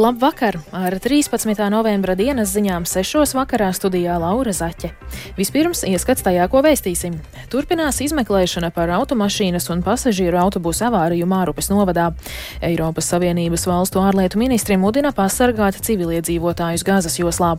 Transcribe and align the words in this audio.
Labvakar! 0.00 0.56
Ar 0.72 0.94
13. 0.96 1.58
novembra 1.68 2.14
dienas 2.16 2.54
ziņām 2.54 2.86
6. 2.88 3.34
vakarā 3.36 3.66
studijā 3.76 4.14
Laura 4.16 4.54
Zaķe. 4.56 4.88
Vispirms 5.36 5.82
ieskats 5.84 6.24
tajā, 6.24 6.46
ko 6.48 6.62
vēstīsim. 6.64 7.18
Turpinās 7.52 8.00
izmeklēšana 8.00 8.70
par 8.72 8.88
automašīnas 8.96 9.68
un 9.74 9.84
pasažieru 9.84 10.40
autobusu 10.40 10.86
avāriju 10.88 11.28
Mārupes 11.28 11.68
novadā. 11.68 12.06
Eiropas 12.64 13.12
Savienības 13.12 13.68
valstu 13.68 14.00
ārlietu 14.00 14.40
ministri 14.40 14.80
mudina 14.80 15.12
pasargāt 15.12 15.82
civiliedzīvotājus 15.84 16.86
Gazas 16.88 17.20
joslā. 17.20 17.58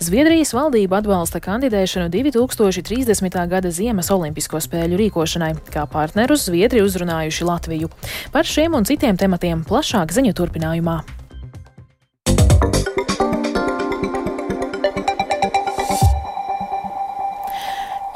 Zviedrijas 0.00 0.56
valdība 0.56 1.02
atbalsta 1.04 1.44
kandidēšanu 1.44 2.08
2030. 2.08 3.40
gada 3.52 3.68
Ziemas 3.68 4.08
olimpisko 4.08 4.64
spēļu 4.64 5.04
rīkošanai, 5.04 5.58
kā 5.68 5.84
partnerus 5.92 6.48
Zviedri 6.48 6.80
uzrunājuši 6.88 7.52
Latviju. 7.52 7.92
Par 8.32 8.48
šiem 8.48 8.80
un 8.80 8.88
citiem 8.88 9.20
tematiem 9.20 9.66
plašāk 9.68 10.16
ziņu 10.16 10.40
turpinājumā. 10.40 11.02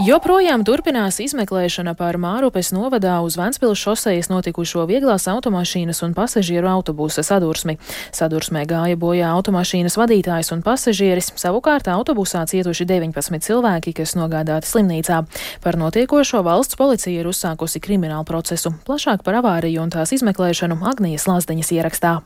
Joprojām 0.07 0.63
turpinās 0.63 1.17
izmeklēšana 1.19 1.97
par 1.99 2.15
Mārupes 2.23 2.69
novadā 2.71 3.17
uz 3.27 3.35
Ventspils 3.35 3.81
šosejas 3.81 4.29
notikušo 4.31 4.85
vieglās 4.87 5.25
automašīnas 5.27 6.05
un 6.07 6.15
pasažieru 6.15 6.69
autobusa 6.71 7.25
sadursmi. 7.27 7.75
Sadursmē 8.15 8.63
gāja 8.71 8.95
bojā 8.95 9.33
automašīnas 9.35 9.99
vadītājs 9.99 10.53
un 10.55 10.63
pasažieris, 10.63 11.33
savukārt 11.35 11.91
autobusā 11.91 12.45
cietuši 12.47 12.87
19 12.87 13.43
cilvēki, 13.49 13.97
kas 13.99 14.15
nogādāti 14.15 14.71
slimnīcā. 14.71 15.25
Par 15.67 15.81
notiekošo 15.83 16.45
valsts 16.47 16.79
policija 16.79 17.25
ir 17.25 17.33
uzsākusi 17.33 17.83
kriminālu 17.83 18.29
procesu. 18.31 18.77
Plašāk 18.87 19.27
par 19.27 19.43
avāriju 19.43 19.83
un 19.83 19.91
tās 19.91 20.15
izmeklēšanu 20.15 20.85
Agnijas 20.87 21.27
Lazdeņas 21.27 21.75
ierakstā. 21.81 22.21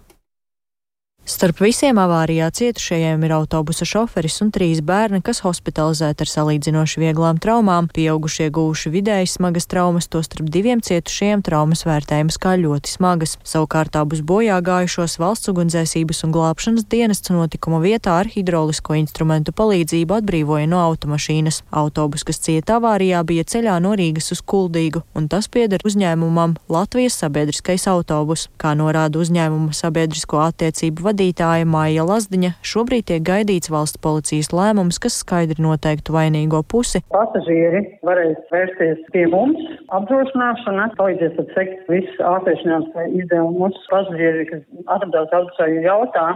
Starp 1.29 1.61
visiem 1.63 1.99
avārijā 2.01 2.49
cietušajiem 2.51 3.23
ir 3.23 3.33
autobusa 3.37 3.85
šoferis 3.87 4.41
un 4.43 4.49
trīs 4.51 4.81
bērni, 4.83 5.21
kas 5.23 5.43
hospitalizēti 5.45 6.25
ar 6.25 6.31
salīdzinoši 6.33 7.03
vieglām 7.05 7.39
traumām. 7.39 7.87
Pieaugušie 7.93 8.49
gūši 8.51 8.91
vidēji 8.91 9.29
smagas 9.31 9.69
traumas, 9.71 10.09
to 10.11 10.23
starp 10.27 10.49
diviem 10.51 10.81
cietušajiem 10.83 11.45
traumas 11.47 11.85
vērtējums 11.87 12.41
kā 12.41 12.57
ļoti 12.59 12.95
smagas. 12.97 13.37
Savukārt 13.47 13.99
abus 14.01 14.25
bojā 14.27 14.57
gājušos 14.65 15.19
valsts 15.23 15.53
ugunsdzēsības 15.53 16.25
un 16.27 16.35
glābšanas 16.35 16.89
dienests 16.91 17.31
notikuma 17.31 17.83
vietā 17.85 18.17
ar 18.25 18.33
hidraulisko 18.33 18.97
instrumentu 18.99 19.55
palīdzību 19.55 20.19
atbrīvoja 20.19 20.67
no 20.73 20.83
automašīnas. 20.89 21.63
Autobus, 21.71 22.27
kas 22.27 22.43
cieta 22.49 22.81
avārijā, 22.81 23.23
bija 23.29 23.45
ceļā 23.45 23.77
no 23.85 23.93
Rīgas 23.95 24.33
uz 24.35 24.43
Kuldīgu, 24.43 25.05
un 25.15 25.29
tas 25.31 25.53
pieder 25.53 25.85
uzņēmumam 25.85 26.57
Latvijas 26.73 27.21
sabiedriskais 27.23 27.87
autobus. 27.93 28.49
Kā 28.59 28.75
norāda 28.75 29.23
uzņēmuma 29.23 29.77
sabiedrisko 29.77 30.43
attiecību 30.49 31.10
vadītāja, 31.11 31.67
Māja 31.69 32.05
Lazdiņa, 32.07 32.55
šobrīd 32.67 33.09
tiek 33.11 33.25
gaidīts 33.27 33.71
valsts 33.73 34.01
policijas 34.03 34.53
lēmums, 34.55 35.01
kas 35.03 35.19
skaidri 35.23 35.63
noteiktu 35.63 36.15
vainīgo 36.15 36.63
pusi. 36.71 37.03
Pasažieri 37.13 37.83
varēs 38.07 38.39
vērsties 38.53 39.03
pie 39.15 39.27
mums, 39.33 39.61
apdrošināšana, 39.97 40.91
palīdzies 41.01 41.39
atsekt 41.43 41.91
visus 41.91 42.23
ārstēšanās 42.33 42.89
izdevumus. 43.23 43.79
Pasažieri, 43.91 44.47
kas 44.53 44.65
atradās 44.87 45.35
autosā, 45.37 45.69
jautā, 45.85 46.27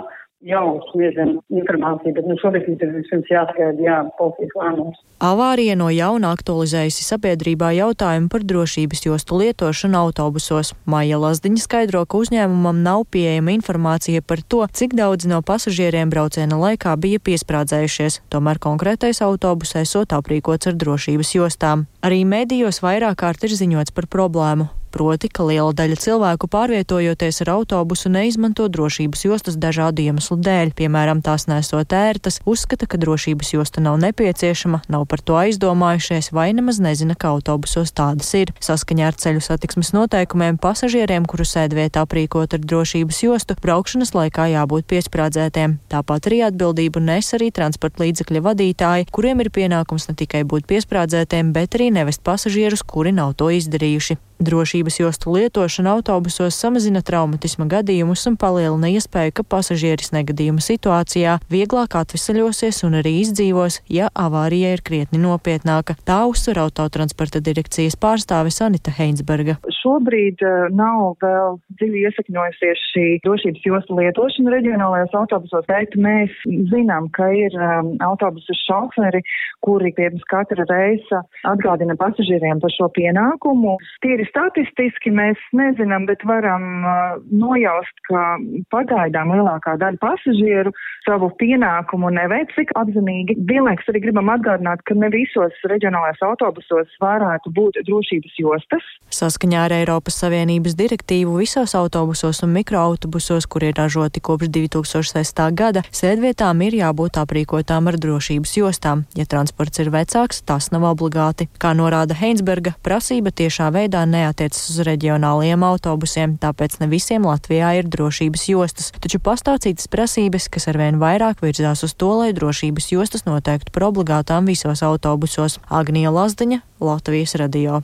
jau 0.44 0.80
sniedzam 0.90 1.38
informāciju, 1.52 2.12
bet 2.16 2.26
nu, 2.28 2.36
šobrīd 2.40 2.82
ir 2.82 2.92
vispirms 2.98 3.30
jāsagaida, 3.32 3.80
jā, 3.80 3.96
policijas 4.18 4.52
lēmums. 4.60 5.00
Avārija 5.24 5.76
no 5.78 5.88
jauna 5.92 6.34
aktualizējusi 6.36 7.06
sabiedrībā 7.06 7.70
jautājumu 7.78 8.28
par 8.32 8.44
drošības 8.44 9.04
jostu 9.06 9.40
lietošanu 9.40 9.98
autobusos. 10.02 10.74
Maija 10.90 11.20
Lazdiņa 11.22 11.64
skaidro, 11.64 12.04
ka 12.04 12.20
uzņēmumam 12.20 12.82
nav 12.84 13.06
pieejama 13.14 13.54
informācija 13.56 14.24
par 14.26 14.44
to, 14.44 14.64
cik 14.68 14.96
daudz 14.98 15.28
no 15.30 15.40
pasažieriem 15.40 16.12
brauciena 16.12 16.60
laikā 16.60 16.94
bija 17.00 17.22
piesprādzējušies, 17.24 18.20
tomēr 18.34 18.60
konkrētais 18.60 19.24
autobus 19.24 19.76
esot 19.80 20.12
aprīkots 20.16 20.70
ar 20.70 20.78
drošības 20.80 21.36
jostām. 21.38 21.88
Arī 22.04 22.24
medijos 22.28 22.82
vairāk 22.84 23.22
kārt 23.24 23.48
ir 23.48 23.56
ziņots 23.56 23.96
par 23.96 24.10
problēmu 24.12 24.68
proti, 24.94 25.28
ka 25.28 25.42
liela 25.48 25.74
daļa 25.74 25.98
cilvēku 25.98 26.46
pārvietojoties 26.52 27.42
ar 27.42 27.50
autobusu 27.56 28.12
neizmanto 28.14 28.68
drošības 28.70 29.24
jostas 29.26 29.58
dažādu 29.58 30.04
iemeslu 30.06 30.38
dēļ, 30.38 30.70
piemēram, 30.78 31.22
tās 31.24 31.48
nesot 31.50 31.90
ērtas, 31.96 32.38
uzskata, 32.46 32.86
ka 32.86 33.00
drošības 33.02 33.54
josta 33.56 33.82
nav 33.82 33.98
nepieciešama, 34.04 34.84
nav 34.92 35.06
par 35.10 35.22
to 35.26 35.38
aizdomājušies 35.40 36.30
vai 36.36 36.52
nemaz 36.54 36.78
nezina, 36.84 37.16
ka 37.18 37.32
autobusos 37.34 37.90
tādas 37.96 38.30
ir. 38.38 38.54
Saskaņā 38.62 39.10
ar 39.10 39.18
ceļu 39.18 39.42
satiksmes 39.42 39.90
noteikumiem 39.96 40.60
pasažieriem, 40.62 41.26
kuru 41.26 41.46
sēdvieta 41.48 42.04
aprīkot 42.06 42.54
ar 42.54 42.62
drošības 42.62 43.22
jostu, 43.26 43.58
braukšanas 43.64 44.14
laikā 44.14 44.46
jābūt 44.54 44.86
piesprādzētiem. 44.92 45.78
Tāpat 45.90 46.30
arī 46.30 46.42
atbildību 46.50 47.02
nes 47.02 47.32
arī 47.36 47.50
transporta 47.54 48.04
līdzekļa 48.04 48.44
vadītāji, 48.46 49.08
kuriem 49.14 49.42
ir 49.42 49.50
pienākums 49.54 50.08
ne 50.10 50.18
tikai 50.22 50.44
būt 50.48 50.68
piesprādzētiem, 50.70 51.54
bet 51.56 51.78
arī 51.78 51.90
nevest 51.94 52.22
pasažierus, 52.26 52.86
kuri 52.86 53.14
nav 53.16 53.34
to 53.40 53.50
izdarījuši. 53.54 54.20
Drošības 54.42 54.98
jostu 55.00 55.32
lietošana 55.32 55.92
autobusos 55.94 56.56
samazina 56.58 57.04
traumatisma 57.06 57.68
gadījumus 57.70 58.24
un 58.26 58.34
palielina 58.34 58.90
iespēju, 58.90 59.30
ka 59.38 59.44
pasažieris 59.46 60.10
negadījuma 60.10 60.64
situācijā 60.64 61.36
vieglāk 61.52 61.94
atvesaļosies 62.00 62.82
un 62.88 62.98
arī 62.98 63.12
izdzīvos, 63.20 63.78
ja 63.86 64.08
avārija 64.18 64.72
ir 64.74 64.82
krietni 64.82 65.20
nopietnāka. 65.22 65.94
Tā 66.02 66.24
uzsver 66.26 66.58
autotransporta 66.64 67.38
direkcijas 67.46 67.94
pārstāve 67.94 68.50
Sanita 68.50 68.90
Heinsberga. 68.96 69.54
Šobrīd 69.78 70.42
uh, 70.42 70.66
nav 70.74 71.14
vēl 71.22 71.60
dziļi 71.78 72.02
iesakņojusies 72.08 72.84
šī 72.90 73.06
drošības 73.22 73.70
jostu 73.70 74.00
lietošana 74.00 74.56
reģionālajos 74.56 75.14
autobusos, 75.20 75.68
bet 75.70 75.94
mēs 75.94 76.34
zinām, 76.74 77.06
ka 77.14 77.30
ir 77.30 77.54
um, 77.54 77.94
autobusu 78.02 78.58
šoferi, 78.64 79.22
kuri 79.62 79.94
pirms 79.94 80.26
katra 80.26 80.66
reisa 80.72 81.22
atgādina 81.46 81.94
pasažieriem 82.00 82.58
par 82.64 82.74
šo 82.74 82.90
pienākumu. 82.98 83.78
Tīri 84.02 84.23
statistiski 84.30 85.12
mēs 85.14 85.40
nezinām, 85.56 86.06
bet 86.08 86.24
varam 86.28 86.64
uh, 86.84 87.16
nojaust, 87.30 87.94
ka 88.08 88.36
pagaidām 88.74 89.32
lielākā 89.34 89.76
daļa 89.80 90.00
pasažieru 90.02 90.72
savu 91.04 91.30
pienākumu 91.40 92.10
neveic 92.14 92.52
cik 92.56 92.72
apzinīgi. 92.78 93.36
Vienlaiks 93.48 93.88
arī 93.90 94.04
gribam 94.06 94.30
atgādināt, 94.32 94.82
ka 94.88 94.96
ne 94.98 95.10
visos 95.12 95.56
reģionālajos 95.68 96.22
autobusos 96.28 96.94
varētu 97.02 97.52
būt 97.54 97.80
drošības 97.88 98.38
jostas. 98.40 98.86
Saskaņā 99.14 99.66
ar 99.68 99.76
Eiropas 99.78 100.18
Savienības 100.22 100.76
direktīvu 100.78 101.36
visos 101.42 101.74
autobusos 101.78 102.42
un 102.46 102.54
mikroautobusos, 102.56 103.48
kur 103.50 103.66
ir 103.68 103.76
ražoti 103.78 104.22
kopš 104.24 104.50
2006. 104.54 105.44
gada, 105.56 105.84
sēdvietām 105.94 106.62
ir 106.66 106.78
jābūt 106.80 107.20
aprīkotām 107.20 107.90
ar 107.92 108.00
drošības 108.00 108.56
jostām. 108.58 109.04
Ja 109.18 109.28
transports 109.28 109.82
ir 109.82 109.92
vecāks, 109.94 110.42
tas 110.46 110.70
nav 110.74 110.86
obligāti. 110.94 111.48
Kā 111.60 111.74
norāda 111.76 112.16
Heinsberga, 112.18 112.74
prasība 112.84 113.34
tiešā 113.34 113.70
veidā 113.74 114.04
neatiecas 114.14 114.68
uz 114.72 114.80
reģionālajiem 114.88 115.64
autobusiem, 115.66 116.36
tāpēc 116.42 116.78
ne 116.82 116.90
visiem 116.92 117.26
Latvijā 117.28 117.74
ir 117.80 117.90
drošības 117.90 118.46
jostas, 118.52 118.92
taču 118.98 119.20
pastāv 119.22 119.60
citas 119.66 119.90
prasības, 119.90 120.48
kas 120.52 120.70
arvien 120.72 121.00
vairāk 121.02 121.42
virzās 121.44 121.84
uz 121.86 121.96
to, 121.98 122.12
lai 122.22 122.30
drošības 122.36 122.92
jostas 122.94 123.26
noteiktu 123.28 123.74
par 123.74 123.90
obligātām 123.90 124.46
visos 124.50 124.84
autobusos. 124.86 125.58
Agnija 125.68 126.14
Lazdiņa, 126.14 126.62
Latvijas 126.80 127.36
radio. 127.40 127.82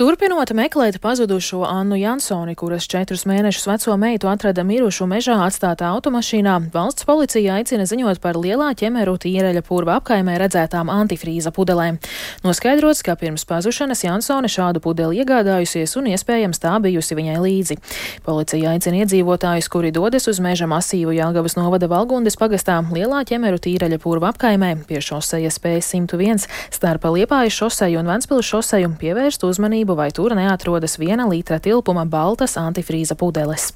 Turpinot 0.00 0.48
meklēt 0.56 0.96
pazudušo 1.02 1.58
Annu 1.68 1.98
Jansoni, 2.00 2.54
kuras 2.56 2.86
četrus 2.88 3.26
mēnešus 3.28 3.66
veco 3.68 3.96
meitu 4.00 4.30
atrada 4.32 4.62
mirušu 4.64 5.04
mežā 5.04 5.34
atstātā 5.44 5.90
automašīnā, 5.92 6.54
valsts 6.72 7.04
policija 7.04 7.58
aicina 7.58 7.84
ziņot 7.84 8.16
par 8.22 8.38
lielā 8.40 8.70
ķemeru 8.80 9.18
tīreļa 9.20 9.60
purva 9.66 9.98
apkaimē 10.00 10.38
redzētām 10.40 10.88
antifrīza 10.88 11.52
pudelēm. 11.52 11.98
Noskaidrots, 12.46 13.02
ka 13.04 13.12
pirms 13.20 13.44
pazušanas 13.44 14.00
Jansone 14.06 14.48
šādu 14.48 14.80
pudeli 14.80 15.20
iegādājusies 15.20 15.92
un 16.00 16.08
iespējams 16.14 16.62
tā 16.64 16.78
bijusi 16.80 17.18
viņai 17.20 17.36
līdzi. 17.44 17.76
Policija 18.24 18.72
aicina 18.72 19.02
iedzīvotājus, 19.02 19.68
kuri 19.68 19.92
dodas 19.92 20.30
uz 20.32 20.40
meža 20.40 20.64
masīvu 20.70 21.12
Jāgavas 21.18 21.58
novada 21.60 21.90
Valgundes 21.92 22.40
pagastā 22.40 22.78
lielā 22.88 23.20
ķemeru 23.28 23.60
tīreļa 23.60 24.00
purva 24.00 24.32
apkaimē 24.32 24.72
pie 24.88 25.04
šosejas 25.04 25.60
P101 25.60 26.48
starp 26.72 27.04
Liepājas 27.10 27.60
šoseju 27.60 28.00
un 28.00 28.08
Ventspils 28.14 28.48
šoseju 28.48 28.94
pievērst 28.96 29.29
uzmanību 29.38 29.70
uzmanību, 29.70 29.96
vai 29.96 30.10
tur 30.10 30.34
neatrodas 30.34 30.98
viena 30.98 31.28
litra 31.28 31.60
tilpuma 31.60 32.04
baltas 32.04 32.56
antifrīza 32.56 33.16
pudeles. 33.16 33.72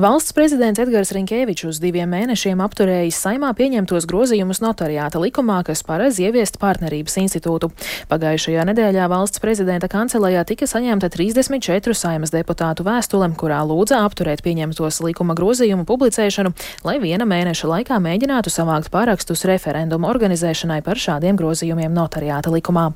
Valsts 0.00 0.32
prezidents 0.32 0.80
Edgars 0.80 1.12
Rinkēvičs 1.12 1.66
uz 1.68 1.78
diviem 1.78 2.08
mēnešiem 2.08 2.62
apturējis 2.64 3.18
saimā 3.20 3.50
pieņemtos 3.52 4.06
grozījumus 4.08 4.62
notariāta 4.64 5.20
likumā, 5.20 5.58
kas 5.66 5.84
paredz 5.84 6.16
ieviest 6.18 6.56
partnerības 6.58 7.18
institūtu. 7.20 7.68
Pagājušajā 8.08 8.64
nedēļā 8.70 9.04
valsts 9.12 9.42
prezidenta 9.44 9.90
kancelējā 9.92 10.46
tika 10.48 10.66
saņemta 10.66 11.12
34 11.12 11.92
saimas 11.92 12.32
deputātu 12.32 12.88
vēstule, 12.88 13.28
kurā 13.36 13.60
lūdza 13.68 14.00
apturēt 14.06 14.40
pieņemtos 14.42 15.02
likuma 15.04 15.36
grozījumu 15.36 15.84
publicēšanu, 15.84 16.56
lai 16.88 16.96
viena 17.04 17.28
mēneša 17.28 17.68
laikā 17.76 18.00
mēģinātu 18.00 18.50
savākt 18.50 18.88
pārakstus 18.90 19.44
referendumu 19.44 20.08
organizēšanai 20.08 20.80
par 20.82 20.96
šādiem 20.96 21.36
grozījumiem 21.36 21.92
notariāta 21.92 22.50
likumā. 22.50 22.94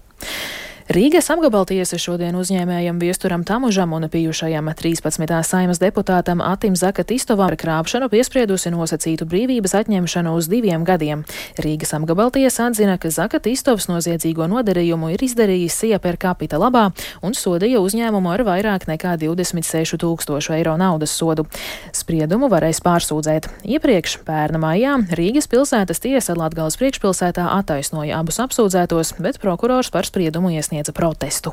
Rīgas 0.86 1.26
apgabaltiesa 1.34 1.98
šodien 1.98 2.36
uzņēmējam 2.38 3.00
Viesturam 3.02 3.42
Tamužam 3.42 3.90
un 3.96 4.04
bijušajam 4.06 4.68
13. 4.70 5.32
saimas 5.42 5.80
deputātam 5.82 6.38
Atim 6.38 6.76
Zakatistovam 6.78 7.48
par 7.48 7.56
krāpšanu 7.58 8.06
piespriedusi 8.06 8.70
nosacītu 8.70 9.26
brīvības 9.26 9.74
atņemšanu 9.80 10.34
uz 10.38 10.46
diviem 10.46 10.84
gadiem. 10.86 11.24
Rīgas 11.58 11.90
apgabaltiesa 11.98 12.68
atzina, 12.70 12.94
ka 13.02 13.10
Zakatistovs 13.10 13.88
noziedzīgo 13.90 14.46
nodarījumu 14.46 15.10
ir 15.16 15.24
izdarījis 15.26 15.80
Sieper 15.80 16.20
kapita 16.22 16.62
labā 16.62 16.84
un 17.18 17.34
sodīja 17.34 17.82
uzņēmumu 17.82 18.30
ar 18.30 18.46
vairāk 18.46 18.86
nekā 18.86 19.16
26 19.18 19.98
tūkstošu 19.98 20.54
eiro 20.54 20.76
naudas 20.78 21.10
sodu. 21.18 21.48
Spriedumu 21.90 22.46
varēs 22.52 22.78
pārsūdzēt. 22.86 23.50
Iepriekš 23.66 24.20
pērna 24.22 24.62
maijā 24.62 24.94
Rīgas 25.18 25.50
pilsētas 25.50 25.98
tiesa 26.06 26.38
Latgales 26.38 26.78
priekšpilsētā 26.78 27.50
attaisnoja 27.58 28.22
abus 28.22 28.38
apsūdzētos, 28.46 29.16
bet 29.18 29.42
prokurors 29.42 29.90
par 29.90 30.06
spriedumu 30.06 30.54
iesniedz 30.54 30.75
iesniedza 30.76 30.92
protestu. 30.92 31.52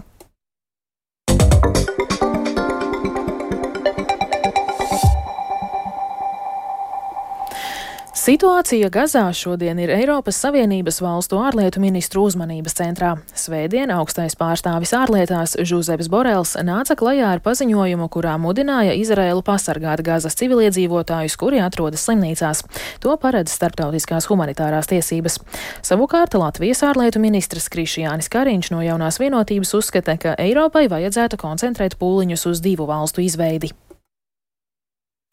Situācija 8.23 8.87
Gazā 8.87 9.25
šodien 9.35 9.81
ir 9.83 9.89
Eiropas 9.91 10.37
Savienības 10.39 11.01
valstu 11.03 11.41
ārlietu 11.43 11.81
ministru 11.83 12.21
uzmanības 12.23 12.77
centrā. 12.77 13.09
Svētdien 13.35 13.91
augstais 13.91 14.37
pārstāvis 14.39 14.93
ārlietās 14.95 15.57
Žuzeps 15.59 16.07
Borels 16.07 16.53
nāca 16.63 16.95
klajā 16.95 17.33
ar 17.35 17.43
paziņojumu, 17.43 18.07
kurā 18.13 18.37
mudināja 18.39 18.95
Izraēlu 18.95 19.43
pasargāt 19.43 20.05
Gazas 20.07 20.39
civiliedzīvotājus, 20.39 21.35
kuri 21.35 21.59
atrodas 21.65 22.07
slimnīcās. 22.07 22.63
To 23.03 23.17
paredz 23.19 23.57
starptautiskās 23.57 24.31
humanitārās 24.31 24.87
tiesības. 24.87 25.41
Savukārt 25.83 26.39
Latvijas 26.39 26.85
ārlietu 26.87 27.19
ministrs 27.19 27.67
Krišjānis 27.75 28.31
Kariņš 28.31 28.71
no 28.71 28.79
jaunās 28.87 29.19
vienotības 29.19 29.75
uzskata, 29.81 30.15
ka 30.15 30.39
Eiropai 30.39 30.87
vajadzētu 30.95 31.43
koncentrēt 31.43 31.99
pūliņus 31.99 32.47
uz 32.53 32.63
divu 32.63 32.87
valstu 32.87 33.27
izveidi. 33.27 33.75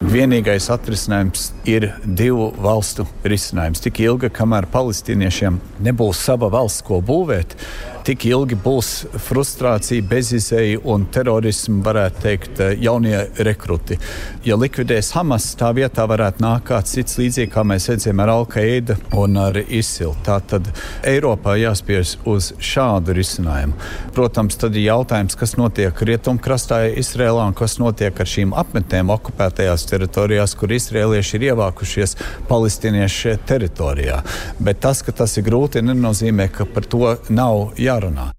Vienīgais 0.01 0.65
atrisinājums 0.73 1.51
ir 1.69 1.91
divu 2.01 2.47
valstu 2.57 3.03
risinājums. 3.21 3.83
Tik 3.85 3.99
ilgi, 4.01 4.31
kamēr 4.33 4.65
palestīniešiem 4.73 5.59
nebūs 5.85 6.23
sava 6.25 6.49
valsts, 6.49 6.81
ko 6.87 6.97
būvēt, 7.05 7.53
tik 8.05 8.25
ilgi 8.25 8.57
būs 8.57 8.89
frustrācija, 9.27 10.03
bezizēja 10.09 10.79
un 10.89 11.05
terorismu, 11.13 11.81
varētu 11.85 12.23
teikt, 12.23 12.61
jaunie 12.81 13.17
rekruti. 13.45 13.97
Ja 14.45 14.57
likvidēs 14.57 15.11
Hamas, 15.15 15.51
tā 15.59 15.69
vietā 15.77 16.07
varētu 16.09 16.41
nākt 16.41 16.67
kāds 16.71 16.95
cits 16.95 17.19
līdzīgi, 17.19 17.51
kā 17.53 17.63
mēs 17.67 17.89
redzējām 17.91 18.23
ar 18.23 18.31
Al-Qaida 18.33 18.97
un 19.17 19.37
ar 19.41 19.59
ISIL. 19.61 20.15
Tā 20.25 20.39
tad 20.49 20.69
Eiropā 21.07 21.55
jāspiež 21.61 22.15
uz 22.29 22.51
šādu 22.57 23.15
risinājumu. 23.17 23.77
Protams, 24.15 24.57
tad 24.61 24.75
ir 24.75 24.87
jautājums, 24.89 25.37
kas 25.37 25.55
notiek 25.59 26.01
rietumkrastā 26.09 26.83
Izrēlā 27.01 27.45
un 27.51 27.57
kas 27.57 27.77
notiek 27.81 28.17
ar 28.17 28.31
šīm 28.33 28.55
apmetēm 28.57 29.13
okupētajās 29.13 29.85
teritorijās, 29.91 30.57
kur 30.57 30.73
izrēlieši 30.73 31.37
ir 31.37 31.47
ievākušies 31.51 32.17
palestīniešu 32.49 33.37
teritorijā. 33.47 34.21
Bet 34.59 34.81
tas, 34.83 35.03
ka 35.05 35.13
tas 35.15 35.37
ir 35.37 35.45
grūti, 35.47 35.85
nenozīmē, 35.85 36.49
ka 36.53 36.65
par 36.65 36.89
to 36.89 37.15
nav 37.29 37.71
jāsaka 37.77 37.90
jārunā. 37.91 38.31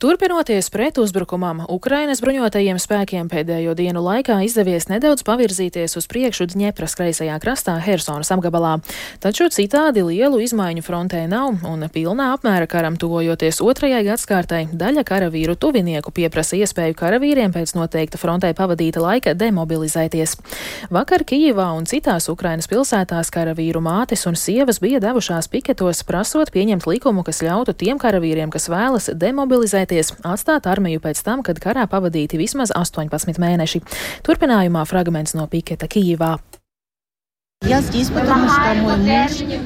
Turpinoties 0.00 0.70
pretuzbrukumam, 0.72 1.58
Ukrainas 1.68 2.22
bruņotajiem 2.24 2.78
spēkiem 2.80 3.26
pēdējo 3.28 3.74
dienu 3.76 4.00
laikā 4.00 4.38
izdevies 4.46 4.86
nedaudz 4.88 5.20
pavirzīties 5.28 5.92
uz 6.00 6.06
priekšu 6.08 6.46
Dņepras 6.54 6.94
kreisajā 6.96 7.34
krastā 7.42 7.74
Hersonas 7.84 8.32
apgabalā, 8.32 8.78
taču 9.20 9.50
citādi 9.52 10.00
lielu 10.06 10.40
izmaiņu 10.40 10.84
frontē 10.86 11.26
nav, 11.28 11.58
un 11.68 11.84
pilnā 11.92 12.30
apmēra 12.32 12.64
karam 12.64 12.96
tuvojoties 12.96 13.60
otrajai 13.60 13.98
gadskārtai 14.06 14.62
daļa 14.72 15.04
karavīru 15.04 15.58
tuvinieku 15.60 16.14
pieprasa 16.16 16.56
iespēju 16.56 16.96
karavīriem 16.96 17.52
pēc 17.52 17.76
noteikta 17.76 18.16
frontē 18.16 18.54
pavadīta 18.56 19.04
laika 19.04 19.36
demobilizēties. 19.36 20.38
Vakar 20.88 21.26
Kijivā 21.28 21.68
un 21.76 21.84
citās 21.84 22.30
Ukrainas 22.32 22.72
pilsētās 22.72 23.28
karavīru 23.36 23.84
mātes 23.84 24.24
un 24.24 24.40
sievas 24.40 24.80
bija 24.80 25.04
devušās 25.04 25.52
piketos, 25.52 26.00
prasot 26.08 26.56
pieņemt 26.56 26.88
likumu, 26.88 27.20
kas 27.28 27.44
ļautu 27.44 27.76
tiem 27.84 28.00
karavīriem, 28.00 28.48
kas 28.48 28.72
vēlas 28.72 29.12
demobilizēt 29.12 29.89
vēlēties 29.90 30.22
atstāt 30.22 30.66
armiju 30.66 31.00
pēc 31.00 31.22
tam, 31.24 31.42
kad 31.42 31.58
karā 31.58 31.86
pavadīti 31.88 32.38
vismaz 32.38 32.70
18 32.70 33.38
mēneši. 33.38 33.82
Turpinājumā 34.22 34.84
fragments 34.86 35.34
no 35.34 35.46
Piketa 35.46 35.88
Kijivā. 35.88 36.38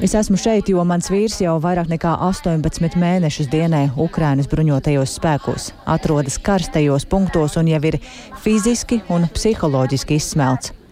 Es 0.03 0.15
esmu 0.15 0.37
šeit, 0.37 0.67
jo 0.67 0.83
mans 0.83 1.07
vīrs 1.09 1.39
jau 1.39 1.55
vairāk 1.63 1.87
nekā 1.87 2.17
18 2.27 2.97
mēnešus 2.99 3.47
dienē 3.47 3.91
Ukrainas 3.95 4.49
bruņotajos 4.51 5.15
spēkos, 5.15 5.71
atrodas 5.85 6.37
karstajos 6.37 7.05
punktos 7.07 7.55
un 7.55 7.69
jau 7.71 7.79
ir 7.87 8.01
fiziski 8.43 8.99
un 9.07 9.29
psiholoģiski 9.31 10.19
izsmelts. 10.19 10.84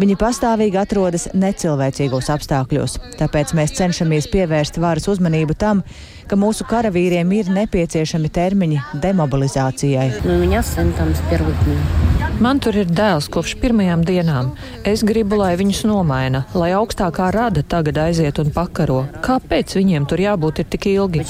Viņi 0.00 0.14
pastāvīgi 0.16 0.78
atrodas 0.80 1.26
necilvēcīgos 1.36 2.30
apstākļos, 2.32 2.94
tāpēc 3.18 3.50
mēs 3.58 3.74
cenšamies 3.76 4.30
pievērst 4.32 4.78
varas 4.80 5.08
uzmanību 5.12 5.56
tam, 5.60 5.82
ka 6.30 6.38
mūsu 6.40 6.64
karavīriem 6.70 7.34
ir 7.36 7.50
nepieciešami 7.52 8.30
termiņi 8.32 8.78
demobilizācijai. 9.02 10.06
Man 12.40 12.62
tur 12.64 12.80
ir 12.80 12.88
dēls 12.88 13.28
kopš 13.28 13.58
pirmajām 13.60 14.06
dienām. 14.08 14.54
Es 14.88 15.04
gribu, 15.04 15.36
lai 15.42 15.52
viņus 15.60 15.84
nomaina, 15.90 16.46
lai 16.56 16.72
augstākā 16.78 17.28
rada 17.36 17.60
tagad 17.60 18.00
aiziet 18.06 18.40
un 18.40 18.48
pakaro. 18.56 19.02
Kāpēc 19.26 19.76
viņiem 19.76 20.08
tur 20.08 20.24
jābūt 20.24 20.64
tik 20.72 20.88
ilgi? 20.94 21.28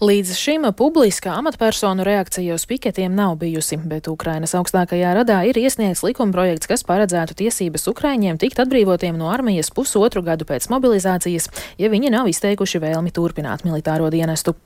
Līdz 0.00 0.34
šim 0.38 0.66
publiskā 0.76 1.34
amatpersonu 1.38 2.04
reakcija 2.06 2.54
uz 2.54 2.66
piketiem 2.70 3.14
nav 3.16 3.36
bijusi, 3.40 3.78
bet 3.90 4.08
Ukrainas 4.08 4.54
augstākajā 4.58 5.14
radā 5.18 5.40
ir 5.48 5.58
iesniegts 5.60 6.04
likumprojekts, 6.06 6.70
kas 6.70 6.86
paredzētu 6.88 7.36
tiesības 7.42 7.88
Ukraiņiem 7.90 8.40
tikt 8.40 8.62
atbrīvotiem 8.62 9.18
no 9.18 9.30
armijas 9.32 9.72
pusotru 9.74 10.22
gadu 10.26 10.46
pēc 10.48 10.70
mobilizācijas, 10.72 11.50
ja 11.78 11.90
viņi 11.92 12.14
nav 12.14 12.30
izteikuši 12.30 12.82
vēlmi 12.82 13.14
turpināt 13.16 13.66
militāro 13.66 14.10
dienestu. 14.12 14.56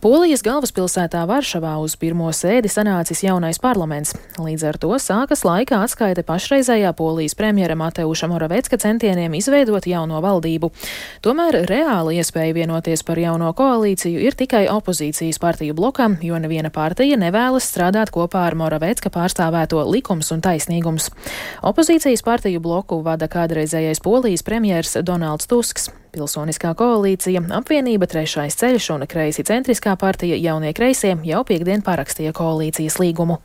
Polijas 0.00 0.40
galvaspilsētā 0.40 1.26
Varšavā 1.28 1.74
uz 1.84 1.92
pirmo 2.00 2.30
sēdi 2.32 2.70
sanācis 2.72 3.20
jaunais 3.20 3.58
parlaments. 3.60 4.14
Līdz 4.40 4.62
ar 4.70 4.78
to 4.80 4.94
sākas 4.96 5.44
laika 5.44 5.82
atskaite 5.84 6.24
pašreizējā 6.24 6.94
Polijas 6.96 7.36
premjera 7.36 7.76
Mateuša 7.76 8.30
Moravecka 8.32 8.78
centieniem 8.80 9.36
izveidot 9.36 9.84
jauno 9.84 10.22
valdību. 10.24 10.72
Tomēr 11.20 11.60
reāli 11.68 12.16
iespēja 12.16 12.56
vienoties 12.56 13.04
par 13.04 13.20
jauno 13.20 13.52
koalīciju 13.52 14.24
ir 14.24 14.40
tikai 14.40 14.64
opozīcijas 14.72 15.36
partiju 15.36 15.76
blokam, 15.76 16.16
jo 16.24 16.40
neviena 16.40 16.72
partija 16.72 17.20
nevēlas 17.20 17.68
strādāt 17.68 18.08
kopā 18.08 18.48
ar 18.48 18.56
Moravecka 18.56 19.12
pārstāvēto 19.12 19.84
likums 19.84 20.32
un 20.32 20.40
taisnīgums. 20.40 21.12
Opozīcijas 21.60 22.24
partiju 22.24 22.64
bloku 22.64 23.04
vada 23.04 23.28
kādreizējais 23.28 24.00
Polijas 24.00 24.48
premjers 24.48 24.96
Donalds 25.04 25.44
Tusks. 25.44 25.92
Pilsoniskā 26.12 26.72
koalīcija, 26.78 27.42
apvienība 27.60 28.08
Trešais 28.10 28.58
ceļš 28.60 28.90
un 28.96 29.06
kreisi 29.10 29.46
centriskā 29.46 29.96
partija 30.00 30.38
Jaunie 30.38 30.74
kreisie 30.76 31.16
jau 31.24 31.44
piekdien 31.46 31.86
parakstīja 31.86 32.34
koalīcijas 32.36 32.98
līgumu. 33.02 33.38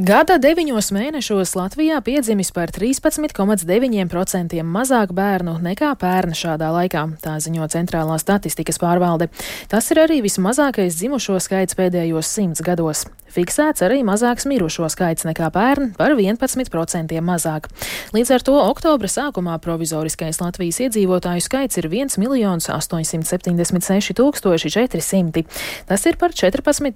Gada 0.00 0.38
deviņos 0.40 0.86
mēnešos 0.96 1.50
Latvijā 1.58 1.98
piedzimis 2.00 2.54
par 2.56 2.70
13,9% 2.72 4.62
mazāk 4.64 5.12
bērnu 5.12 5.58
nekā 5.60 5.90
pērn 6.00 6.32
šādā 6.40 6.70
laikā, 6.72 7.02
tā 7.20 7.36
ziņo 7.44 7.68
Centrālā 7.68 8.16
statistikas 8.22 8.80
pārvalde. 8.80 9.28
Tas 9.68 9.92
ir 9.92 10.00
arī 10.06 10.22
vismazākais 10.24 10.96
dzimušo 10.96 11.36
skaits 11.44 11.76
pēdējos 11.76 12.32
simts 12.32 12.64
gados. 12.64 13.10
Fiksēts 13.30 13.84
arī 13.86 14.00
mazāks 14.02 14.46
mirušo 14.50 14.88
skaits 14.90 15.22
nekā 15.28 15.52
pērn 15.54 15.92
par 15.94 16.16
11% 16.16 17.20
mazāk. 17.22 17.68
Līdz 18.14 18.32
ar 18.34 18.44
to 18.46 18.56
oktobra 18.58 19.06
sākumā 19.10 19.54
provizoriskais 19.62 20.40
Latvijas 20.42 20.80
iedzīvotāju 20.86 21.44
skaits 21.44 21.78
ir 21.78 21.86
1 21.92 22.18
876 22.18 24.14
400. 24.16 25.44
Tas 25.86 26.06
ir 26.10 26.18
par 26.18 26.34
14 26.34 26.90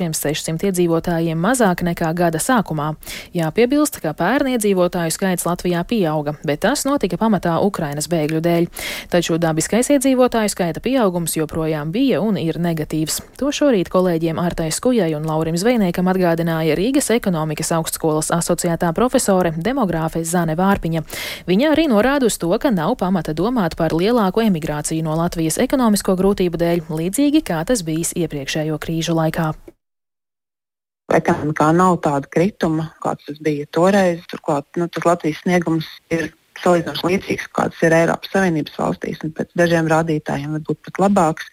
600 0.00 0.66
iedzīvotājiem 0.72 1.38
mazāk 1.38 1.86
nekā 1.86 2.10
gada 2.18 2.42
sākumā. 2.46 2.92
Jāpiebilst, 3.36 4.00
ka 4.02 4.14
pērn 4.16 4.54
iedzīvotāju 4.54 5.14
skaits 5.14 5.46
Latvijā 5.48 5.82
pieauga, 5.88 6.36
bet 6.46 6.62
tas 6.64 6.86
notika 6.88 7.18
pamatā 7.20 7.58
Ukrainas 7.64 8.08
bēgļu 8.12 8.42
dēļ. 8.44 8.68
Taču 9.12 9.38
dabiskais 9.42 9.90
iedzīvotāju 9.96 10.52
skaita 10.52 10.82
pieaugums 10.84 11.36
joprojām 11.36 11.92
bija 11.94 12.22
un 12.24 12.38
ir 12.40 12.60
negatīvs. 12.62 13.20
To 13.40 13.52
šorīt 13.54 13.90
kolēģiem 13.92 14.40
Ārtais 14.42 14.80
Kujai 14.82 15.12
un 15.18 15.26
Laurim 15.28 15.58
Zvejniekam 15.60 16.08
atgādināja 16.12 16.76
Rīgas 16.78 17.10
ekonomikas 17.14 17.72
augstskolas 17.76 18.32
asociētā 18.34 18.92
profesore 18.96 19.52
demogrāfe 19.56 20.24
Zane 20.24 20.56
Vārpiņa. 20.58 21.04
Viņa 21.50 21.72
arī 21.74 21.88
norāda 21.92 22.30
uz 22.30 22.38
to, 22.40 22.52
ka 22.62 22.72
nav 22.74 22.96
pamata 23.00 23.34
domāt 23.36 23.76
par 23.78 23.96
lielāku 23.96 24.44
emigrāciju 24.46 25.06
no 25.06 25.16
Latvijas 25.18 25.60
ekonomisko 25.62 26.16
grūtību 26.18 26.60
dēļ, 26.62 26.84
līdzīgi 26.90 27.44
kā 27.46 27.62
tas 27.68 27.84
bijis 27.86 28.14
iepriekšējo 28.16 28.78
krīžu 28.82 29.16
laikā. 29.16 29.52
Ekonomikā 31.14 31.68
nav 31.70 32.00
tāda 32.02 32.26
krituma, 32.26 32.88
kāds 33.02 33.28
tas 33.28 33.38
bija 33.38 33.66
toreiz. 33.70 34.24
Turklāt 34.30 34.66
nu, 34.80 34.88
tas 34.90 35.06
Latvijas 35.06 35.38
sniegums 35.44 35.86
ir 36.10 36.32
salīdzinoši 36.62 37.10
līdzīgs, 37.10 37.48
kāds 37.54 37.82
ir 37.86 37.94
Eiropas 37.94 38.32
Savienības 38.32 38.78
valstīs, 38.80 39.20
un 39.22 39.34
pēc 39.36 39.52
dažiem 39.60 39.90
rādītājiem 39.92 40.56
varbūt 40.56 40.80
pat 40.88 41.02
labāks. 41.04 41.50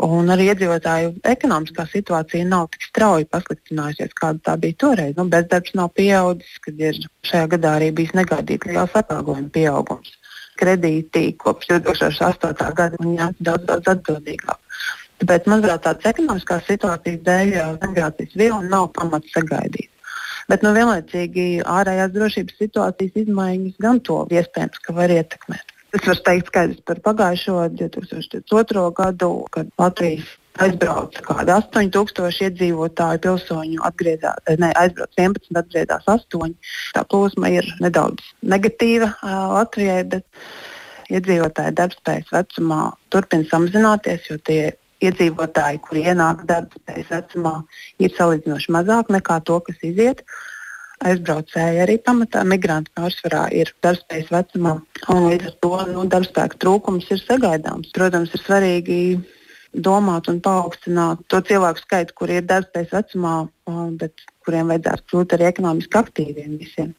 Un 0.00 0.32
arī 0.32 0.46
iedzīvotāju 0.48 1.12
ekonomiskā 1.28 1.84
situācija 1.90 2.46
nav 2.48 2.70
tik 2.72 2.86
strauji 2.88 3.28
pasliktinājusies, 3.34 4.14
kāda 4.16 4.40
tā 4.48 4.54
bija 4.62 4.78
toreiz. 4.80 5.12
Nu, 5.18 5.26
bezdarbs 5.30 5.76
nav 5.76 5.92
pieaudzis, 5.98 6.54
kad 6.64 6.80
ir 6.80 6.98
šajā 7.28 7.50
gadā 7.54 7.74
arī 7.76 7.90
bijis 7.98 8.16
negaidīts 8.16 8.70
liels 8.70 8.96
atalgojuma 8.96 9.52
pieaugums. 9.52 10.16
Kredīti 10.60 11.26
kopš 11.40 11.70
2008. 11.74 12.72
gada 12.80 12.96
ir 12.96 13.36
daudz, 13.44 13.68
daudz 13.68 13.92
atbildīgāk. 13.94 14.59
Tāpēc, 15.20 15.48
manuprāt, 15.52 15.82
tādas 15.84 16.12
ekonomiskās 16.14 16.68
situācijas 16.68 17.24
dēļ 17.26 17.50
migrācijas 17.82 18.36
vilna 18.40 18.70
nav 18.72 18.86
pamats 18.96 19.34
sagaidīt. 19.36 19.90
Bet 20.50 20.64
nu, 20.64 20.72
vienlaicīgi 20.74 21.60
ārējās 21.68 22.14
drošības 22.14 22.56
situācijas 22.58 23.20
izmaiņas 23.24 23.76
gan 23.84 24.00
to 24.06 24.22
iespējams, 24.32 24.80
ka 24.86 24.96
var 24.96 25.12
ietekmēt. 25.14 25.76
Es 25.90 26.06
varu 26.06 26.22
teikt 26.26 26.50
skaidrs 26.50 26.82
par 26.86 27.00
pagājušo 27.02 27.56
2002. 27.78 28.84
gadu, 28.96 29.30
kad 29.54 29.70
Latvijas 29.78 30.28
aizbrauca 30.62 31.22
kādi 31.26 31.54
8000 31.54 32.44
iedzīvotāju, 32.46 33.22
pilsoņu 33.26 33.84
atgriezās, 33.86 34.42
ne, 34.62 34.72
aizbrauca 34.78 35.22
11, 35.22 35.56
atgriezās 35.62 36.10
8. 36.14 36.54
Tā 36.96 37.04
plūsma 37.10 37.50
ir 37.54 37.70
nedaudz 37.82 38.32
negatīva 38.54 39.10
uh, 39.12 39.38
Latvijai, 39.56 40.02
bet 40.14 40.26
iedzīvotāju 41.10 41.76
darbspējas 41.78 42.30
vecumā 42.34 42.82
turpina 43.10 43.48
samazināties, 43.50 44.30
jo 44.30 44.38
tie 44.46 44.60
iedzīvotāji, 45.04 45.82
kuri 45.86 46.06
ienāk 46.12 46.44
darbspējas 46.48 47.12
vecumā, 47.14 47.54
ir 48.02 48.14
salīdzinoši 48.16 48.74
mazāk 48.76 49.12
nekā 49.12 49.40
to, 49.48 49.60
kas 49.66 49.84
iziet. 49.86 50.24
Aizbraucēji 51.00 51.80
arī 51.80 51.96
pamatā 52.04 52.42
migranti 52.44 52.92
pārsvarā 52.98 53.46
ir 53.56 53.72
darbspējas 53.84 54.32
vecumā, 54.34 54.74
un 55.08 55.28
līdz 55.30 55.46
ar 55.48 55.54
to 55.64 55.72
nu, 55.94 56.04
darbspēka 56.12 56.60
trūkums 56.60 57.08
ir 57.14 57.22
sagaidāms. 57.22 57.92
Protams, 57.96 58.34
ir 58.36 58.42
svarīgi 58.44 59.00
domāt 59.72 60.28
un 60.28 60.42
paaugstināt 60.44 61.22
to 61.32 61.40
cilvēku 61.46 61.80
skaitu, 61.86 62.16
kuri 62.20 62.40
ir 62.40 62.48
darbspējas 62.50 62.92
vecumā, 62.98 63.34
bet 64.00 64.26
kuriem 64.44 64.72
vajadzētu 64.72 65.08
kļūt 65.08 65.36
arī 65.36 65.48
ekonomiski 65.48 66.00
aktīviem 66.00 66.58
visiem. 66.60 66.92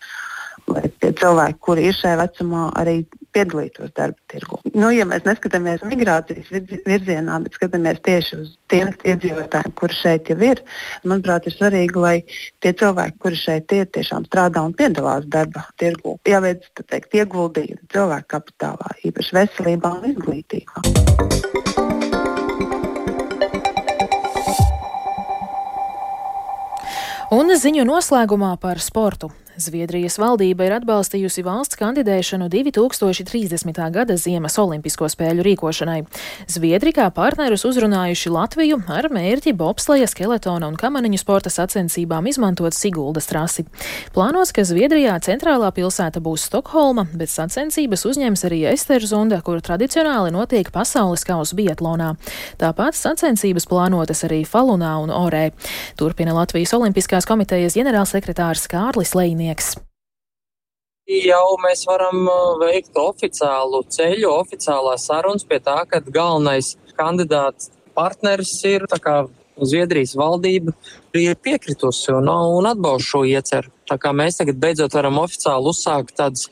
Lai 0.71 0.87
tie 1.01 1.11
cilvēki, 1.21 1.59
kuri 1.61 1.89
ir 1.89 1.97
šajā 1.97 2.17
vecumā, 2.23 2.69
arī 2.79 3.03
piedalītos 3.35 3.93
darba 3.97 4.19
tirgu. 4.31 4.59
Nu, 4.75 4.91
ja 4.93 5.05
mēs 5.09 5.25
neskatāmies 5.27 5.83
migrācijas 5.87 6.51
virzienā, 6.87 7.39
bet 7.45 7.57
skatāmies 7.57 8.01
tieši 8.05 8.39
uz 8.41 8.53
tiem 8.71 8.91
iedzīvotājiem, 9.07 9.75
kuri 9.79 9.97
šeit 9.97 10.31
jau 10.31 10.37
ir, 10.45 10.63
manuprāt, 11.05 11.47
ir 11.47 11.55
svarīgi, 11.55 12.01
lai 12.01 12.15
tie 12.63 12.73
cilvēki, 12.81 13.19
kuri 13.23 13.39
šeit 13.39 13.75
ir, 13.77 13.89
tiešām 13.97 14.27
strādā 14.29 14.63
un 14.65 14.75
piedalās 14.77 15.27
darba 15.31 15.65
tirgu. 15.81 16.17
Jāveic 16.27 16.67
teikt, 16.81 17.15
ieguldījumi 17.21 17.91
cilvēku 17.93 18.31
kapitālā, 18.35 18.95
īpaši 19.07 19.37
veselībā 19.41 19.95
un 19.99 20.11
izglītībā. 20.13 20.85
Un 27.31 27.47
ziņu 27.55 27.85
noslēgumā 27.87 28.57
par 28.59 28.81
sportu. 28.83 29.29
Zviedrijas 29.59 30.15
valdība 30.15 30.63
ir 30.63 30.73
atbalstījusi 30.77 31.43
valsts 31.43 31.75
kandidēšanu 31.75 32.47
2030. 32.51 33.79
gada 33.91 34.15
Ziemas 34.15 34.55
Olimpisko 34.61 35.09
spēļu 35.11 35.43
rīkošanai. 35.43 35.97
Zviedri 36.47 36.93
kā 36.95 37.09
partnerus 37.11 37.65
uzrunājuši 37.67 38.31
Latviju 38.31 38.79
ar 38.87 39.09
mērķi 39.11 39.51
bobsleja, 39.59 40.07
skeletona 40.07 40.69
un 40.71 40.77
kamaniņu 40.79 41.19
sporta 41.19 41.51
sacensībām 41.51 42.29
izmantot 42.31 42.77
Siguldas 42.77 43.27
trasi. 43.27 43.65
Plānots, 44.15 44.53
ka 44.55 44.63
Zviedrijā 44.63 45.17
centrālā 45.19 45.73
pilsēta 45.75 46.23
būs 46.23 46.47
Stokholma, 46.47 47.09
bet 47.11 47.33
sacensības 47.33 48.07
uzņems 48.07 48.45
arī 48.47 48.61
Esterzunda, 48.71 49.41
kur 49.43 49.59
tradicionāli 49.59 50.31
notiek 50.31 50.71
pasaules 50.71 51.27
kausa 51.27 51.59
biatlonā. 51.59 52.13
Tāpat 52.61 52.95
sacensības 52.95 53.67
plānotas 53.67 54.23
arī 54.29 54.45
Falunā 54.47 54.95
un 55.03 55.11
Orē. 55.11 55.49
Turpina 55.99 56.39
Latvijas 56.39 56.71
Olimpiskās 56.79 57.27
komitejas 57.27 57.75
ģenerālsekretārs 57.75 58.69
Kārlis 58.71 59.11
Leini 59.17 59.40
dalībnieks. 59.41 59.75
Jau 61.11 61.57
mēs 61.59 61.83
varam 61.89 62.23
uh, 62.29 62.57
veikt 62.61 62.95
oficiālu 62.95 63.83
ceļu, 63.89 64.29
oficiālās 64.29 65.07
sarunas 65.09 65.43
pie 65.43 65.59
tā, 65.59 65.83
ka 65.89 65.99
galvenais 65.99 66.77
kandidāts 66.95 67.71
partneris 67.95 68.63
ir 68.63 68.85
Zviedrijas 69.61 70.15
valdība 70.15 70.71
ir 71.13 71.35
piekritusi 71.35 72.13
un, 72.15 72.29
un 72.31 72.65
atbalsta 72.65 73.09
šo 73.09 73.19
ieceru. 73.27 73.69
Tā 73.85 73.97
kā 73.99 74.13
mēs 74.15 74.39
tagad 74.39 74.57
beidzot 74.57 74.95
varam 74.95 75.19
oficiāli 75.21 75.69
uzsākt 75.69 76.15
tādas 76.17 76.47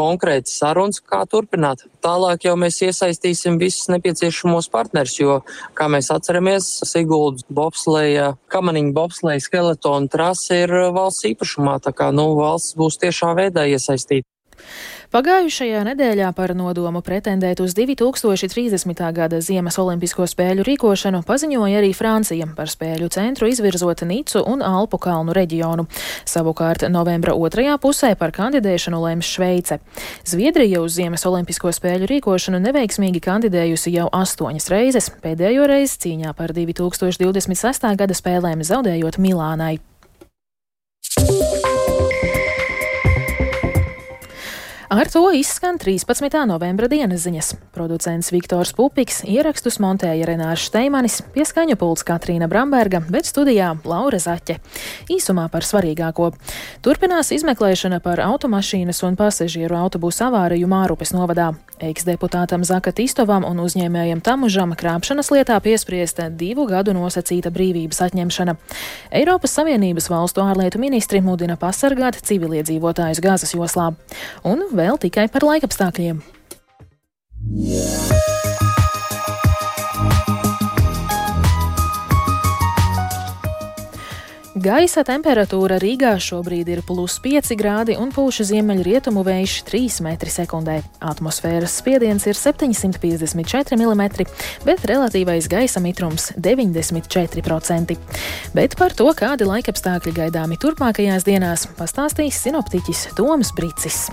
konkrētas 0.00 0.56
sarunas, 0.60 1.00
kā 1.04 1.22
turpināt. 1.28 1.84
Tālāk 2.04 2.48
jau 2.48 2.56
mēs 2.60 2.80
iesaistīsim 2.86 3.60
visus 3.60 3.90
nepieciešamos 3.92 4.70
partnerus, 4.72 5.18
jo, 5.20 5.40
kā 5.76 5.90
mēs 5.92 6.10
atceramies, 6.14 6.68
Siguldas 6.88 7.44
bobsleja, 7.52 8.32
kamaniņa 8.52 8.96
bobsleja 8.96 9.44
skeletona 9.44 10.10
trase 10.12 10.64
ir 10.64 10.74
valsts 10.96 11.28
īpašumā, 11.30 11.78
tā 11.84 11.92
kā, 11.96 12.10
nu, 12.16 12.30
valsts 12.40 12.78
būs 12.80 13.00
tiešā 13.04 13.34
veidā 13.38 13.68
iesaistīta. 13.68 14.28
Pagājušajā 15.10 15.80
nedēļā 15.88 16.28
par 16.38 16.52
nodomu 16.54 17.00
pretendēt 17.02 17.58
uz 17.58 17.72
2030. 17.74 19.00
gada 19.10 19.40
Ziemas 19.42 19.74
Olimpisko 19.82 20.22
spēļu 20.30 20.62
rīkošanu 20.68 21.24
paziņoja 21.26 21.80
arī 21.80 21.88
Francija 21.98 22.46
par 22.54 22.70
spēļu 22.70 23.08
centru 23.10 23.48
izvirzot 23.50 24.04
Nicu 24.06 24.44
un 24.46 24.62
Alpu 24.62 25.02
kalnu 25.02 25.34
reģionu. 25.34 25.88
Savukārt 26.30 26.86
novembra 26.94 27.34
otrajā 27.34 27.74
pusē 27.82 28.12
par 28.14 28.30
kandidēšanu 28.38 29.02
lems 29.08 29.34
Šveice. 29.34 29.82
Zviedrija 30.22 30.78
uz 30.78 30.94
Ziemas 31.00 31.26
Olimpisko 31.26 31.74
spēļu 31.74 32.06
rīkošanu 32.14 32.62
neveiksmīgi 32.70 33.26
kandidējusi 33.26 33.96
jau 33.98 34.06
astoņas 34.14 34.70
reizes, 34.70 35.10
pēdējo 35.26 35.66
reizi 35.74 36.04
cīņā 36.06 36.38
par 36.38 36.54
2026. 36.54 37.94
gada 37.98 38.22
spēlēm 38.22 38.62
zaudējot 38.62 39.18
Milānai. 39.18 39.80
Ar 44.90 45.06
to 45.06 45.30
izskan 45.30 45.76
13. 45.78 46.46
novembra 46.50 46.88
dienas 46.90 47.22
ziņas. 47.22 47.52
Producents 47.70 48.32
Viktors 48.34 48.72
Pupiks 48.74 49.20
ierakstus 49.22 49.78
montēja 49.78 50.26
Renārs 50.26 50.64
Steimanis, 50.66 51.20
pieskaņa 51.30 51.76
pults 51.78 52.02
Katrīna 52.08 52.48
Bramberga, 52.50 52.98
bet 53.06 53.30
studijā 53.30 53.70
Laura 53.86 54.18
Zaķe. 54.18 54.58
Īsumā 55.14 55.46
par 55.54 55.62
svarīgāko. 55.62 56.32
Turpinās 56.82 57.30
izmeklēšana 57.38 58.02
par 58.02 58.18
automašīnas 58.26 59.04
un 59.06 59.14
pasažieru 59.14 59.78
autobusu 59.78 60.26
avāriju 60.26 60.66
Mārupes 60.74 61.14
novadā. 61.14 61.52
Eksdeputātam 61.80 62.64
Zaka 62.66 62.92
Tistovam 62.92 63.46
un 63.48 63.62
uzņēmējam 63.64 64.20
Tamužam 64.24 64.74
krāpšanas 64.76 65.32
lietā 65.32 65.56
piespriesta 65.64 66.28
divu 66.28 66.66
gadu 66.68 66.92
nosacīta 66.96 67.52
brīvības 67.54 68.02
atņemšana. 68.08 68.56
Eiropas 69.16 69.56
Savienības 69.56 70.10
valstu 70.12 70.44
ārlietu 70.44 70.82
ministri 70.82 71.22
mudina 71.24 71.56
pasargāt 71.60 72.20
civiliedzīvotājus 72.28 73.22
Gāzes 73.24 73.56
joslā. 73.56 73.94
Un 74.44 74.68
vēl 74.76 75.00
tikai 75.00 75.30
par 75.32 75.48
laikapstākļiem. 75.48 76.20
Yeah. 77.50 78.29
Gaisa 84.60 85.00
temperatūra 85.06 85.78
Rīgā 85.80 86.10
šobrīd 86.20 86.68
ir 86.68 86.80
plus 86.84 87.14
5 87.24 87.54
grādi 87.56 87.94
un 87.96 88.10
pūša 88.12 88.44
ziemeļrietumu 88.50 89.22
vējš 89.24 89.54
3 89.70 90.00
m2. 90.04 90.74
Atmosfēras 91.12 91.78
spiediens 91.80 92.26
ir 92.28 92.36
754 92.36 93.78
mm, 93.78 94.02
bet 94.66 94.84
relatīvais 94.90 95.48
gaisa 95.48 95.80
mitrums 95.80 96.28
94%. 96.36 97.96
Bet 98.52 98.76
par 98.76 98.92
to, 98.98 99.08
kādi 99.16 99.48
laikapstākļi 99.48 100.12
gaidāmi 100.18 100.60
turpmākajās 100.60 101.24
dienās, 101.24 101.64
pastāstīs 101.80 102.42
sinoptiķis 102.44 103.14
Toms 103.16 103.54
Bricis. 103.56 104.10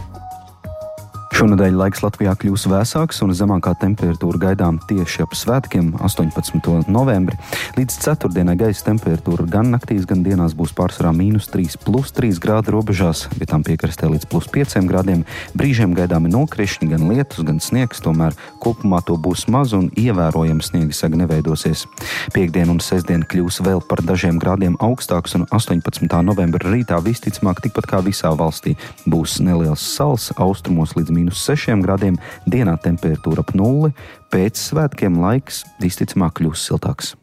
Šonadēļ 1.38 1.75
laiks 1.77 2.00
Latvijā 2.01 2.32
kļūs 2.41 2.63
vēsāks 2.65 3.20
un 3.22 3.29
zemākā 3.38 3.75
temperatūra 3.77 4.39
gaidām 4.41 4.79
tieši 4.89 5.22
ap 5.22 5.36
svētkiem, 5.38 5.91
18. 6.01 6.88
novembri. 6.89 7.38
Līdz 7.77 7.98
ceturtdienai 8.01 8.56
gaisa 8.58 8.88
temperatūra 8.88 9.46
gan 9.46 9.70
naktīs, 9.70 10.08
gan 10.10 10.24
dienās 10.25 10.56
būs 10.58 10.74
pārsvarā 10.74 11.12
mīnus 11.13 11.46
3,3 11.53 12.41
grādu 12.41 12.74
robežās, 12.74 13.27
vietām 13.38 13.62
piekrastē 13.62 14.10
līdz 14.10 14.25
plus 14.32 14.48
5 14.50 14.82
grādiem. 14.89 15.22
Brīžiem 15.53 15.94
gaidāmi 15.94 16.32
nokrišņi, 16.34 16.89
gan 16.96 17.06
lietus, 17.12 17.46
gan 17.46 17.62
sniegs, 17.62 18.01
tomēr 18.01 18.34
kopumā 18.58 19.03
to 19.06 19.13
būs 19.22 19.46
maz 19.53 19.77
un 19.77 19.91
ievērojami 19.94 20.65
sniega 20.65 20.98
sega 20.98 21.22
neveidosies. 21.22 21.86
Piektdien 22.34 22.74
un 22.74 22.82
sestdien 22.82 23.22
kļūs 23.22 23.62
vēl 23.62 23.86
par 23.86 24.01
dažiem 24.01 24.41
grādiem 24.41 24.74
augstāks 24.82 25.38
un 25.38 25.46
18. 25.53 26.10
novembra 26.25 26.74
rītā 26.74 26.98
visticamāk 26.98 27.62
tikpat 27.67 27.91
kā 27.94 28.01
visā 28.10 28.34
valstī 28.34 28.74
būs 29.06 29.38
neliels 29.46 29.86
sals 29.86 30.32
austrumos 30.41 30.98
līdz 30.98 31.13
mīnus 31.13 31.26
mīnus 31.27 31.43
6 31.48 31.84
grādiem, 31.84 32.17
dienā 32.48 32.77
temperatūra 32.84 33.43
ap 33.43 33.53
nulli, 33.55 33.91
pēc 34.31 34.57
svētkiem 34.69 35.19
laiks 35.22 35.65
visticamāk 35.84 36.39
kļūs 36.39 36.69
siltāks. 36.69 37.15